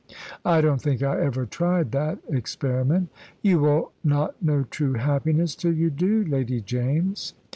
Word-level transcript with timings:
"I 0.43 0.61
don't 0.61 0.81
think 0.81 1.03
I 1.03 1.21
ever 1.21 1.45
tried 1.45 1.91
that 1.91 2.17
experiment." 2.27 3.09
"You 3.43 3.59
will 3.59 3.91
not 4.03 4.33
know 4.41 4.63
true 4.63 4.93
happiness 4.93 5.53
till 5.53 5.73
you 5.73 5.91
do, 5.91 6.23
Lady 6.25 6.59
James." 6.59 7.35